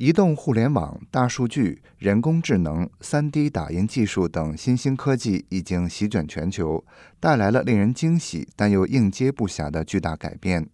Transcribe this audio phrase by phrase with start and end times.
[0.00, 6.82] 移动互联网、大数据、人工智能、3D 打印技术等新兴科技已经席卷全球，
[7.20, 10.66] 带来了令人惊喜但又应接不暇的巨大改变。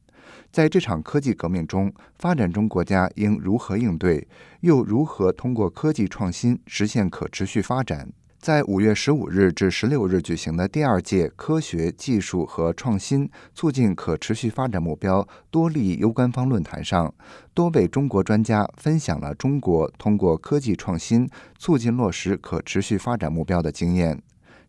[0.52, 4.28] 在这场科技革命中，发展中国家应如何应对？
[4.60, 8.08] 又如何通过科技创新实现可持续发展？
[8.46, 17.12] 在五月十五日至十六日举行的第二届科学技术和创新促进可持续发展目标多利益攸关方论坛上，
[17.52, 21.28] 多位中国专家分享了中国通过科技创新
[21.58, 24.22] 促进落实可持续发展目标的经验。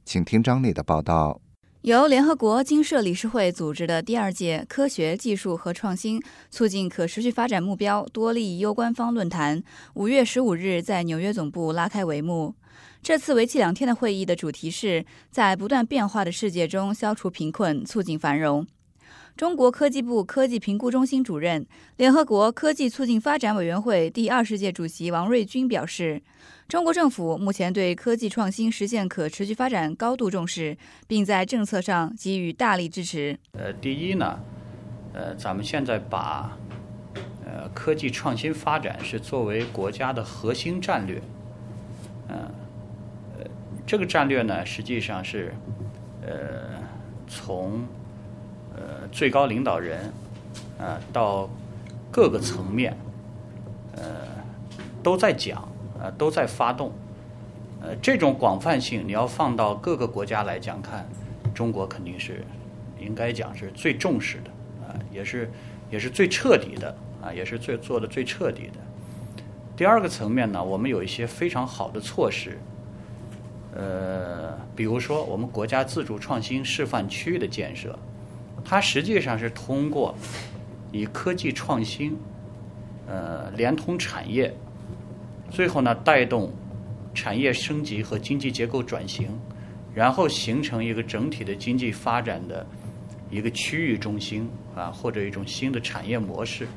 [0.04, 1.40] 请听张丽的报道。
[1.82, 6.20] 由联合国经社理事会组织的第二届科学技术和创新
[6.50, 9.62] 促进可持续发展目标多利益攸关方论坛，
[9.94, 12.56] 五月十五日在纽约总部拉开帷幕。
[13.02, 18.66] 这次为期两天的会议的主题是在不断变化的世界中消除贫困、促进繁荣。
[19.36, 21.64] 中国科技部科技评估中心主任、
[21.98, 26.20] 联合国科技促进发展委员会第二十届主席王瑞军表示，
[26.68, 30.76] 中国政府目前对科技创新实现可持续发展高度重视，
[31.08, 33.38] 并在政策上给予大力支持。
[33.52, 34.40] 呃，第一呢，
[35.14, 36.58] 呃，咱们现在把
[37.46, 41.22] 呃科技创新发展是作为国家的核心战略，
[43.88, 45.54] 这个战略呢，实际上是，
[46.22, 46.78] 呃，
[47.26, 47.88] 从
[48.76, 50.12] 呃最高领导人
[50.78, 51.50] 呃到
[52.12, 52.98] 各个层面，
[53.96, 54.04] 呃
[55.02, 55.66] 都在讲，
[56.02, 56.92] 呃都在发动，
[57.82, 61.08] 呃这种广泛性，你要放到各个国家来讲看，
[61.54, 62.44] 中国肯定是
[63.00, 64.52] 应该讲是最重视的，
[64.86, 65.50] 啊也是
[65.90, 66.94] 也是最彻底的，
[67.24, 68.74] 啊也是最做的最彻底的。
[69.78, 72.60] 第二个层面呢，我们有一些非常好的措施。
[73.78, 77.98] 呃，比如说我们国家自主创新示范区的建设，
[78.66, 80.16] 它实际上是通过
[80.92, 82.18] 以科技创新，
[83.08, 84.52] 呃，连通产业，
[85.52, 86.52] 最后呢带动
[87.14, 89.30] 产业升级和经济结构转型，
[89.94, 92.66] 然后形成一个整体的经济发展的
[93.30, 96.68] 一个区域中心啊，或者一种新的产业模式。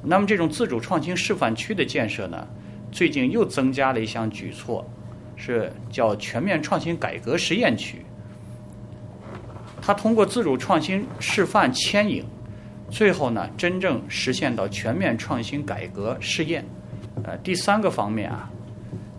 [0.00, 2.46] 那么这种自主创新示范区的建设呢，
[2.92, 4.88] 最近又增加了一项举措。
[5.36, 8.04] 是叫全面创新改革实验区，
[9.80, 12.24] 它通过自主创新示范牵引，
[12.90, 16.64] 最后呢，真正实现到全面创新改革试验。
[17.24, 18.50] 呃，第三个方面啊，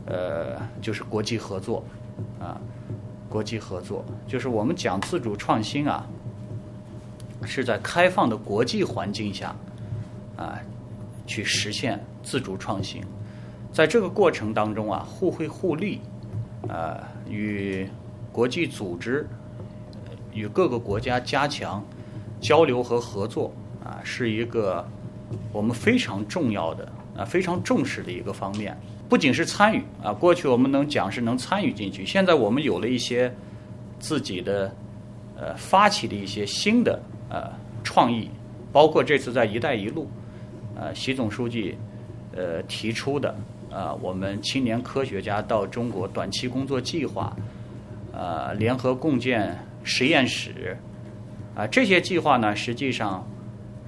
[0.06, 1.84] 呃，就是国际合作。
[2.40, 2.60] 啊，
[3.28, 4.06] 国际合作。
[4.28, 6.06] 就是我们讲自主创新啊，
[7.44, 9.56] 是在开放的国际环境下
[10.38, 10.60] 啊，
[11.26, 13.02] 去实现自主创新，
[13.74, 16.00] 在这个过程当中啊，互惠互利。
[16.70, 16.98] 呃，
[17.30, 17.86] 与
[18.32, 19.28] 国际组织、
[20.34, 21.84] 与各个国家加强
[22.40, 24.88] 交流和合作啊，是一个
[25.52, 28.80] 我们非常重要的啊，非常重视的一个方面。
[29.10, 33.30] 不仅是参与啊，过去我们能讲是能参与进去，现在我们有了一些
[34.00, 34.74] 自己的
[35.36, 36.98] 呃发起的一些新的
[37.30, 37.52] 呃
[37.84, 38.30] 创意，
[38.72, 40.10] 包括这次在“一带一路”
[40.80, 41.78] 呃，习总书记
[42.34, 43.36] 呃提出的。
[43.74, 47.36] 啊，我们青年科学家到中国短期工作计划，
[48.12, 50.78] 呃，联合共建实验室，
[51.56, 53.28] 啊，这些计划呢，实际上，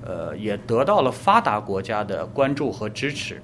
[0.03, 3.39] 呃，也得到了发达国家的关注和支持，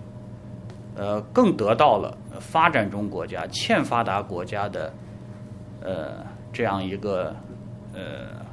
[0.95, 4.91] 呃，更得到了发展中国家、欠发达国家的，
[5.81, 7.35] 呃，这样一个
[7.93, 8.43] 呃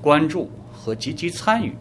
[0.00, 1.74] 关注和积极参与，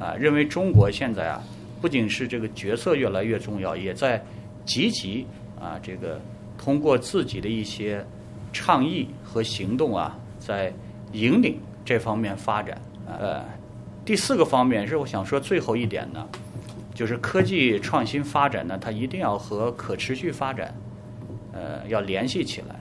[0.00, 1.42] 啊，认为中国现在啊，
[1.80, 4.22] 不仅是这个角色越来越重要，也在。
[4.68, 5.26] 积极
[5.58, 6.20] 啊，这个
[6.58, 8.04] 通过自己的一些
[8.52, 10.70] 倡议和行动啊，在
[11.12, 12.78] 引领这方面发展。
[13.06, 13.42] 呃，
[14.04, 16.28] 第四个方面是我想说最后一点呢，
[16.94, 20.74] 就是科技创新发展呢，它一定要和可持续发展
[21.54, 22.76] 呃要联系起来。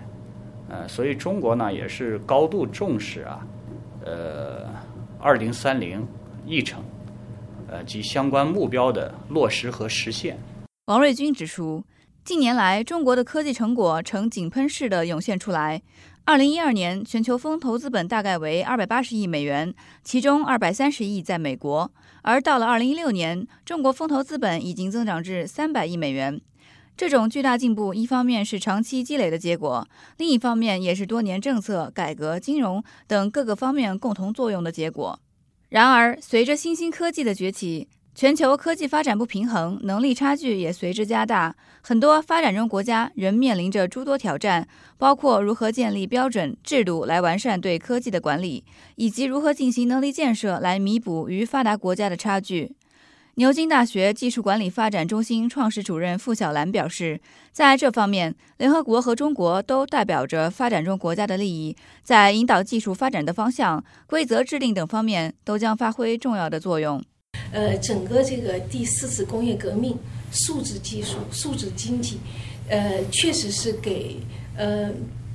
[0.68, 3.48] 呃，所以中国呢也是高度重视啊，
[4.04, 4.66] 呃，
[5.22, 6.06] 二零三零
[6.46, 6.84] 议程
[7.70, 10.38] 呃及相关目标的落实和实现。
[10.86, 11.84] 王瑞军指出，
[12.24, 15.82] 近年来中国的科技成果呈井喷式的涌现出来。
[16.24, 21.90] 二零一二年，全球风投资本大概为二百八十亿美元，其中二百三十亿在美国。
[22.22, 26.42] 而到了二零一六年，中国风投资本已经增长至三百亿美元。
[26.98, 29.88] 这种巨大进步，一方面是长期积累的结果，
[30.18, 35.18] 另一方面也是多年政策改革、金融等各个方面共同作用的结果。
[35.70, 41.54] 然而，随着新兴科技的崛起，全球科技发展不平衡，能力差距也随之加大。
[41.82, 44.68] 很多发展中国家仍面临着诸多挑战，
[44.98, 48.64] 包括如何建立标准制度来完善对科技的管理，
[48.96, 52.76] 以及如何进行能力建设来弥补与发达国家的差距。
[53.38, 67.00] 牛津大学技术管理发展中心创始主任傅小兰表示，在这方面，联合国和中国都代表着发展中国家的利益，在引导技术发展的方向、规则制定等方面都将发挥重要的作用。
[67.52, 69.96] 呃，整个这个第四次工业革命、
[70.32, 72.18] 数字技术、数字经济，
[72.70, 74.18] 呃，确实是给
[74.56, 74.90] 呃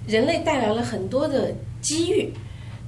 [0.09, 2.33] 人类带来了很多的机遇，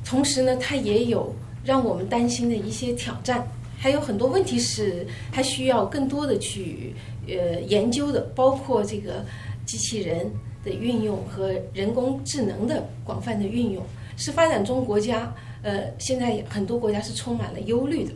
[0.05, 1.33] 同时呢，它也有
[1.65, 3.47] 让我们担心的一些挑战。
[3.79, 6.95] 还有很多问题是还需要更多的去
[7.29, 9.25] 呃研究的，包括这个
[9.67, 10.31] 机器人
[10.65, 13.83] 的运用和人工智能的广泛的运用，
[14.17, 18.13] 是发展中国家呃现在很多国家是充满了忧虑的，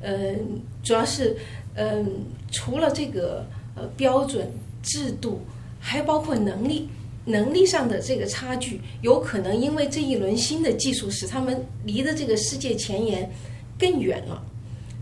[0.00, 0.34] 呃，
[0.82, 1.36] 主要是
[1.74, 2.06] 嗯
[2.50, 3.44] 除了这个
[3.74, 4.48] 呃标准
[4.82, 5.40] 制度，
[5.80, 6.88] 还包括能力
[7.24, 13.30] 能力上的这个差距，有可能因为这一轮新的技术使他们离的这个世界前沿
[13.78, 14.42] 更远了。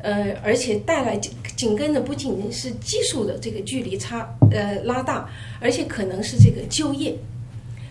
[0.00, 5.28] 呃，而且带来紧紧跟的不仅是技术的这个距离差呃拉大，
[5.60, 7.16] 而且可能是这个就业，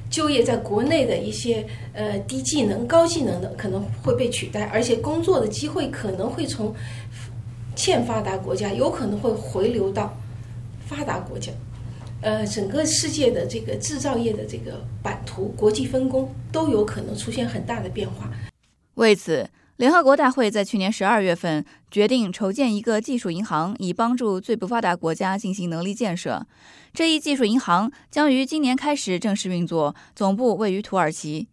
[0.10, 6.74] 就业在国内的一些呃低技能、高技能的可能会被取代，而且工作的机会可能会从
[7.76, 10.18] 欠发达国家有可能会回流到
[10.86, 11.52] 发达国家，
[12.22, 18.32] 呃，整个世界的这个制造业的这个版图、国际分工都有可能出现很大的变化。
[18.96, 19.48] 为此。
[19.78, 26.48] 联合国大会在去年十二月份决定筹建一个技术银行，以帮助最不发达国家进行能力建设。
[26.94, 31.48] 这一技术银行将于今年开始正式运作，总部位于土耳其。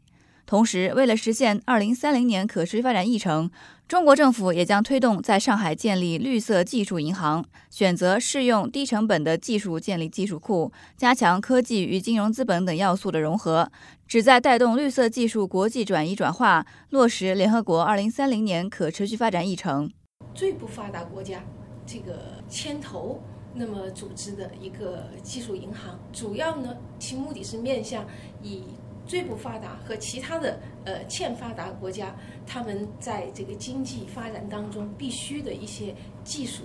[0.46, 3.50] 同时，为了实现二零三零年可持续发展议程。
[3.86, 13.70] 中国政府也将推动在上海建立绿色技术银行，选择适用低成本的技术建立技术库，加强科技与金融资本等要素的融合，
[14.08, 19.92] 旨在带动绿色技术国际转移转化，落实联合国二零三零年可持续发展议程。
[20.34, 21.44] 最不发达国家
[21.84, 28.06] 这个牵头，那么组织的一个技术银行，主要呢其目的是面向
[28.42, 28.62] 以。
[29.06, 32.14] 最不发达和其他的呃欠发达国家，
[32.46, 36.64] 他们在这个经济发展当中必须的一些技术，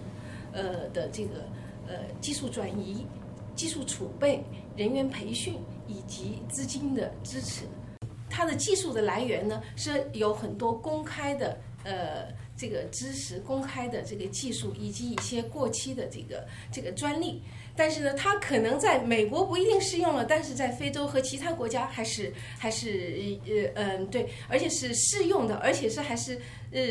[0.53, 1.45] 呃的这个
[1.88, 3.06] 呃技术转移、
[3.56, 4.44] 技术储备、
[4.75, 5.56] 人员培训
[5.88, 7.65] 以及资金的支持。
[8.30, 12.27] 它的技术的来源呢是有很多公开的呃
[12.60, 17.42] 这个知识、公开的这个技术以及一些过期的这个这个专利。
[17.76, 23.40] 但是呢，它可能在美国不一定适用了，但是在非洲和其他国家还是还是
[23.74, 26.38] 呃嗯对，而且是适用的，而且是还是
[26.74, 26.82] 呃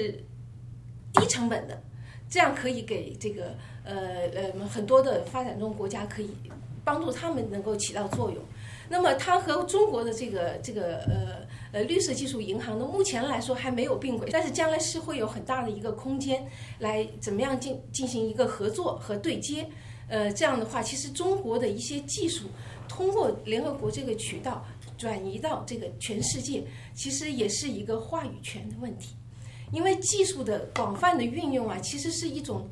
[1.12, 1.82] 低成本的，
[2.30, 3.54] 这样可以给这个
[3.84, 3.94] 呃
[4.34, 6.30] 呃很多的发展中国家可以
[6.84, 8.42] 帮助他们能够起到作用。
[8.88, 16.46] 那么它和中国的这个这个呃呃绿色技术银行呢，目前来说还没有并轨，但是将来是会有很大的一个空间
[16.78, 19.68] 来怎么样进进行一个合作和对接。
[20.08, 22.46] 呃，这样的话，其实中国的一些技术
[22.88, 24.64] 通过联合国这个渠道
[24.96, 29.14] 转移到这个全世界，其实也是一个话语权的问题。
[29.70, 32.66] 因为技术的广泛的运用啊，其实是一种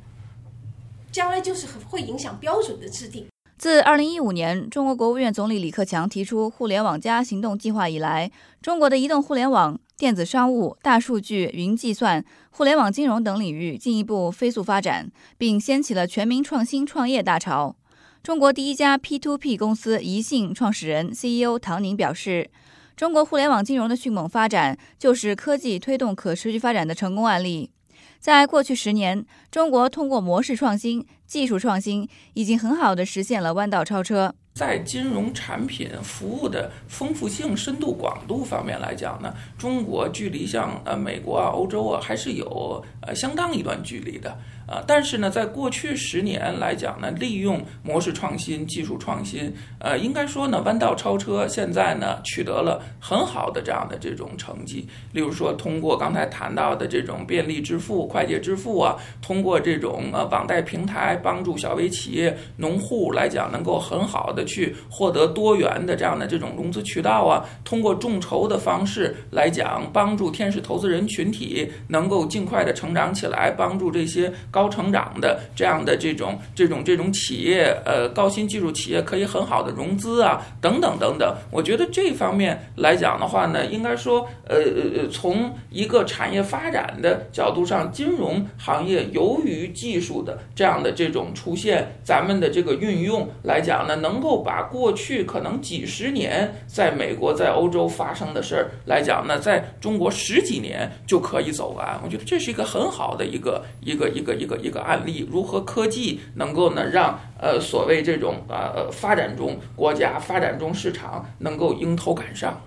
[1.11, 3.27] 将来就是会影响标准的制定。
[3.57, 8.31] 自2015年中国国务院总理李克强提出“互联网加”行动计划以来，
[8.61, 9.79] 中国的移动互联网。
[9.97, 17.75] 电子商务、大数据、云计算、互联网金融等领域进一步飞速发展，并掀起了全民创新创业大潮。
[18.21, 22.51] 中国第一家 P2P 公司宜信创始人 CEO 唐宁表示
[22.95, 27.71] ：“中国互联网金融的迅猛发展，就是科技推动可持续发展的成功案例。
[28.19, 44.35] 在过去十年，中国通过模式创新、技术创新，已经很好的实现了弯道超车。”在金融产品服务的丰富性、深度、广度方面来讲呢，中国距离像呃美国啊、欧洲啊还是有呃相当一段距离的。
[44.67, 51.47] 啊，但是呢，在过去十年来讲呢，利用模式创新、技术创新，呃，应该说呢，弯道超车。
[51.47, 54.85] 现在呢，取得了很好的这样的这种成绩。
[55.13, 67.45] 例如说，通过刚才谈到的这种便利支付、快捷支付啊，通过这种呃网贷平台，帮助小微企业、农户来讲，能够很好的去获得多元的这样的这种融资渠道啊。
[67.63, 74.29] 通过众筹的方式来讲，帮助天使投资人群体能够尽快的成长起来，帮助这些。
[74.57, 81.31] 高成长的这样的这种这种这种企业，呃，高新技术企业可以很好的融资啊，等等等等。
[81.51, 101.99] 我觉得这方面来讲的话呢，应该说，呃呃，从一个产业发展的角度上，金融行业由于技术的这样的这种出现，咱们的这个运用来讲呢，能够把过去可能几十年在美国在欧洲发生的事儿来讲呢，在中国十几年就可以走完。
[102.03, 104.46] 我觉得这是一个很好的一个一个一个一。
[104.47, 112.59] 个一个案例，如何科技能够呢让呃所谓这种呃发展中国家、发展中市场能够迎头赶上。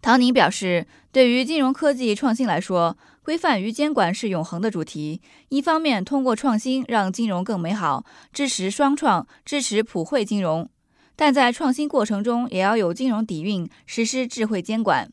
[0.00, 5.20] 唐宁表示，对于金融科技创新来说，规范与监管是永恒的主题。
[5.48, 10.68] 一方面，通过创新让金融更美好，支持双创，支持普惠金融；
[11.16, 15.10] 但在创新过程中，也要有金融底蕴，实施智慧监管。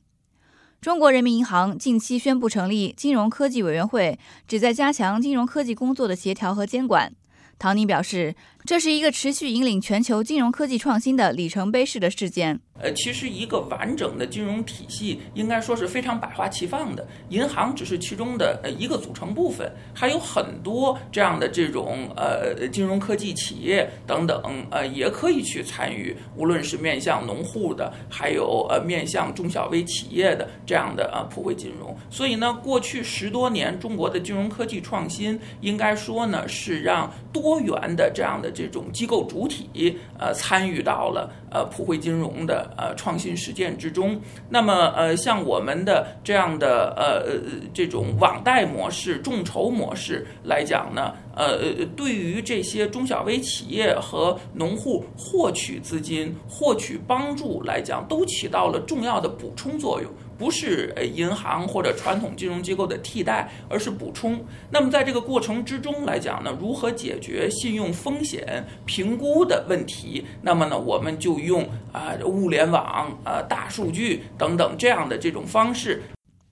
[0.84, 7.10] 中国人民银行近期宣布成立金融科技委员会，旨在加强金融科技工作的协调和监管。
[7.58, 8.36] 唐宁表示，
[8.66, 12.58] 这是一个持续引领全球金融科技创新的里程碑式的事件。
[12.82, 24.42] 呃，其实一个完整的金融体系应该说是非常百花齐放的，银行只是其中的呃一个组成部分，还有很多这样的这种呃金融科技企业等等，
[24.72, 31.96] 呃也可以去参与，无论是面向农户的，还有呃面向中小微企业的这样的呃普惠金融。
[32.10, 42.72] 所以呢，过去十多年中国的金融科技创新，应该说呢是让多元的这样的这种机构主体呃参与到了呃普惠金融的。
[42.78, 44.20] 呃，创新实践之中，
[44.50, 47.40] 那么呃，像我们的这样的呃
[47.74, 60.12] 这种网贷模式、众筹模式来讲呢，呃，对于这些中小微企业和农户获取资金、获取帮助来讲，都起到了重要的补充作用。
[60.38, 64.44] 不是银行或者传统金融机构的替代，而是补充。
[64.70, 70.26] 那么在这个过程之中来讲呢，如何解决信用风险评估的问题？
[70.42, 76.02] 那么呢，我们就用啊物联网、啊大数据等等这样的这种方式。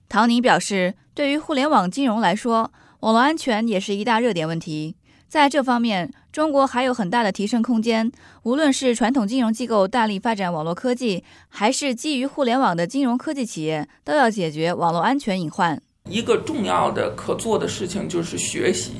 [0.08, 2.70] 唐宁表示，对于互联网金融来说，
[3.00, 4.96] 网络安全也是一大热点问题。
[5.26, 8.10] 在这方面，中国还有很大的提升空间。
[8.44, 15.78] 无论是传统金融机构大力发展网络科技，还是基于互联网的金融科技企业，都要解决网络安全隐患。
[16.08, 18.92] 一个重要的可做的事情就是学习。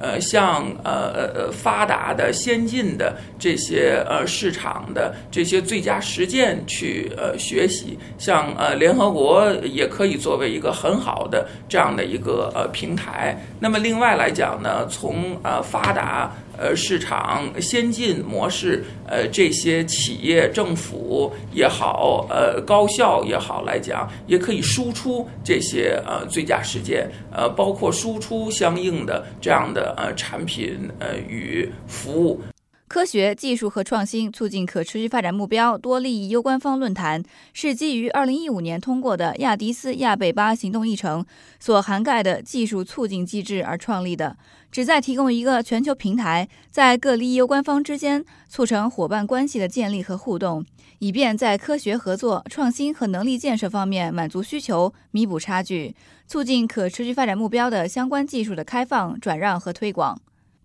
[0.00, 13.40] 呃，像呃呃发达的、先进的这些呃市场的这些最佳实践去呃学习，像呃联合国也可以作为一个很好的这样的一个呃平台。
[13.60, 16.30] 那么另外来讲呢，从呃发达。
[16.56, 32.40] 呃，市场先进模式，呃，这些企业、政府也好，呃，高校也好来讲，也可以输出这些呃最佳实践，呃，包括输出相应的这样的呃产品呃与服务。
[32.94, 37.20] 科学技术和创新促进可持续发展目标多利益攸关方论坛
[37.52, 41.26] 是基于2015年通过的亚的斯亚贝巴行动议程
[41.58, 44.36] 所涵盖的技术促进机制而创立的，
[44.70, 50.64] 旨在提供一个全球平台，在各利益攸关方之间促成伙伴关系的建立和互动，
[51.00, 55.96] 以便在科学合作、创新和能力建设方面满足需求、弥补差距，
[56.28, 60.16] 促进可持续发展目标的相关技术的开放、转让和推广。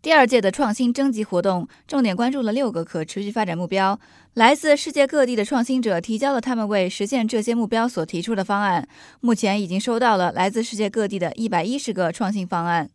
[0.02, 4.00] 第二届的创新征集活动重点关注了六个可持续发展目标，
[4.36, 8.88] 来自世界各地的创新者提交了他们为实现这些目标所提出的方案。
[9.20, 12.90] 目前已经收到了来自世界各地的一百一十个创新方案。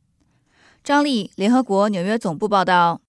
[0.82, 3.02] 张丽，联合国纽约总部报道。